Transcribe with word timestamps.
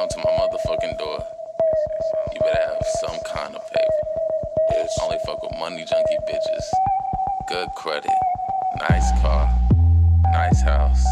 my 0.00 0.24
motherfucking 0.24 0.98
door. 0.98 1.26
You 2.32 2.40
better 2.40 2.68
have 2.68 2.82
some 3.00 3.20
kind 3.26 3.54
of 3.54 3.60
paper. 3.70 4.90
Only 5.02 5.18
fuck 5.26 5.42
with 5.42 5.52
money 5.58 5.84
junkie 5.84 6.16
bitches. 6.26 6.64
Good 7.48 7.68
credit, 7.76 8.10
nice 8.78 9.10
car, 9.20 9.50
nice 10.32 10.62
house. 10.62 11.04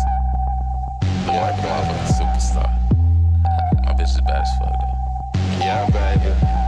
Look 1.27 1.35
like 1.35 1.59
a 1.59 1.63
motherfucking 1.63 2.09
superstar. 2.17 3.85
My 3.85 3.93
bitch 3.93 4.05
is 4.05 4.21
bad 4.23 4.41
as 4.41 4.59
fuck 4.59 4.73
though. 4.81 5.59
Yeah, 5.59 5.87
baby. 5.91 6.68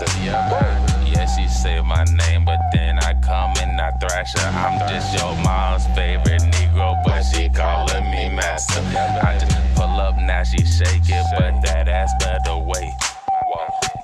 Her. 0.00 0.24
Yeah, 0.24 1.04
yeah, 1.06 1.26
she 1.26 1.48
say 1.48 1.80
my 1.80 2.04
name, 2.04 2.44
but 2.44 2.58
then 2.72 2.98
I 2.98 3.14
come 3.14 3.52
and 3.60 3.80
I 3.80 3.90
thrash 3.98 4.32
her. 4.36 4.48
I'm 4.48 4.78
just 4.88 5.14
your 5.14 5.34
mom's 5.42 5.86
favorite 5.96 6.42
Negro, 6.42 7.02
but 7.04 7.22
she 7.22 7.48
calling 7.48 8.10
me 8.10 8.28
master. 8.34 8.80
I 8.80 9.38
just 9.38 9.74
pull 9.74 10.00
up 10.00 10.16
now, 10.16 10.42
she 10.44 10.58
shake 10.58 11.08
it, 11.08 11.26
but 11.38 11.62
that 11.66 11.88
ass 11.88 12.12
better 12.20 12.56
wait. 12.58 12.92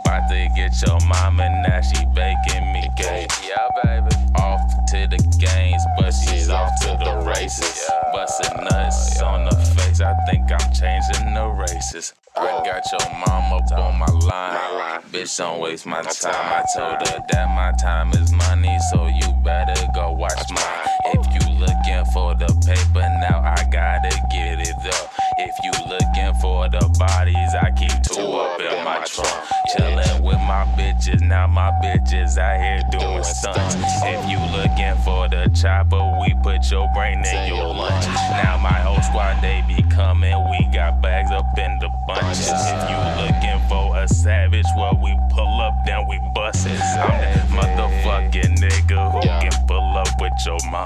About 0.04 0.28
to 0.28 0.48
get 0.54 0.72
your 0.86 1.00
mama, 1.06 1.48
now 1.66 1.80
she 1.80 2.04
baking 2.14 2.72
me 2.72 2.88
cake. 2.96 3.30
Yeah, 3.42 3.68
baby. 3.82 4.14
Off 4.36 4.60
to 4.90 5.06
the 5.06 5.18
games, 5.38 5.82
but 5.96 6.12
she's 6.12 6.50
off 6.50 6.70
to 6.82 6.96
the 7.02 7.24
races. 7.26 7.88
Bustin' 8.12 8.64
nuts 8.64 9.20
on 9.22 9.44
the 9.44 9.63
I 10.00 10.14
think 10.28 10.50
I'm 10.50 10.72
changing 10.72 11.34
the 11.34 11.46
races. 11.46 12.14
I 12.36 12.62
got 12.64 12.82
your 12.90 13.10
mom 13.14 13.52
up 13.52 13.70
on 13.78 13.98
my 13.98 14.06
line. 14.26 15.02
Bitch, 15.12 15.38
don't 15.38 15.60
waste 15.60 15.86
my 15.86 16.02
time. 16.02 16.34
I 16.34 16.64
told 16.74 17.06
her 17.06 17.20
that 17.30 17.54
my 17.54 17.72
time 17.80 18.10
is 18.10 18.32
money, 18.32 18.76
so 18.90 19.06
you 19.06 19.32
better 19.44 19.86
go 19.94 20.10
watch 20.10 20.50
mine. 20.50 20.88
If 21.14 21.26
you 21.34 21.54
looking 21.54 22.04
for 22.12 22.34
the 22.34 22.50
paper, 22.66 23.06
now 23.20 23.38
I 23.44 23.62
gotta 23.70 24.10
get 24.32 24.58
it 24.58 24.74
up. 24.94 25.12
If 25.38 25.54
you 25.62 25.70
looking 25.86 26.34
for 26.40 26.68
the 26.68 26.88
bodies, 26.98 27.54
I 27.54 27.70
keep 27.70 28.02
two 28.02 28.20
up 28.20 28.60
in 28.60 28.84
my 28.84 29.04
trunk. 29.04 29.44
Chillin' 29.70 30.22
with 30.22 30.42
my 30.42 30.66
bitches, 30.76 31.20
now 31.20 31.46
my 31.46 31.70
bitches 31.82 32.36
out 32.36 32.58
here 32.58 32.82
doing 32.90 33.22
stunts. 33.22 33.76
If 34.02 34.28
you 34.28 34.38
looking 34.50 34.96
for 35.04 35.28
the 35.28 35.48
chopper, 35.54 36.02
we 36.20 36.34
put 36.42 36.68
your 36.68 36.88
brain 36.94 37.24
in 37.24 37.54
your 37.54 37.68
lunch. 37.68 38.06
Now 38.42 38.58
my 38.60 38.80
whole 38.82 39.00
squad, 39.02 39.40
they 39.40 39.62
be 39.68 39.83
coming, 39.94 40.34
we 40.50 40.66
got 40.74 41.00
bags 41.00 41.30
up 41.30 41.46
in 41.56 41.78
the 41.78 41.88
bunches. 42.06 42.50
If 42.50 42.90
you 42.90 42.98
looking 43.22 43.68
for 43.68 43.96
a 43.96 44.08
savage, 44.08 44.66
well, 44.76 44.98
we 45.00 45.16
pull 45.30 45.60
up, 45.60 45.74
then 45.86 46.06
we 46.08 46.20
bust 46.34 46.66
it. 46.66 46.80
I'm 46.98 47.10
that 47.20 47.48
motherfucking 47.48 48.58
nigga 48.58 49.12
who 49.12 49.20
can 49.22 49.66
pull 49.66 49.96
up 49.96 50.08
with 50.20 50.32
your 50.44 50.58
mom. 50.70 50.84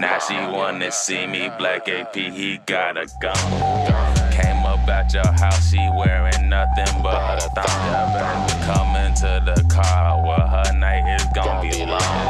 Now 0.00 0.18
she 0.18 0.34
wanna 0.34 0.90
see 0.90 1.26
me, 1.26 1.50
Black 1.58 1.88
AP, 1.88 2.14
he 2.14 2.58
got 2.66 2.96
a 2.96 3.06
gun. 3.20 3.36
Came 4.32 4.64
up 4.66 4.88
at 4.88 5.12
your 5.14 5.26
house, 5.26 5.70
she 5.70 5.78
wearing 5.96 6.48
nothing 6.48 7.02
but 7.02 7.40
her 7.42 7.48
thumb. 7.54 8.48
Coming 8.66 9.14
to 9.14 9.42
the 9.44 9.62
car, 9.68 10.22
well, 10.26 10.46
her 10.48 10.72
night 10.76 11.06
is 11.16 11.26
gonna 11.34 11.62
be 11.62 11.84
long. 11.86 12.29